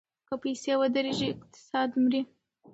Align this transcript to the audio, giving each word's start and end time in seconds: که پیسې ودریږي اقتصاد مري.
که 0.27 0.35
پیسې 0.43 0.73
ودریږي 0.79 1.27
اقتصاد 1.33 1.89
مري. 2.03 2.21